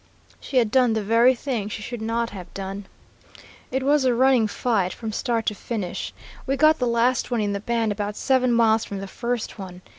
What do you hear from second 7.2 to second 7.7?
one in the